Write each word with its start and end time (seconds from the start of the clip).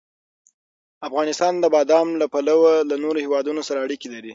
افغانستان 1.07 1.53
د 1.59 1.65
بادام 1.75 2.07
له 2.21 2.25
پلوه 2.33 2.71
له 2.89 2.95
نورو 3.03 3.17
هېوادونو 3.25 3.61
سره 3.67 3.83
اړیکې 3.85 4.07
لري. 4.15 4.29